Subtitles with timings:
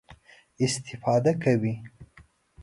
[0.67, 1.73] استفاده کوي.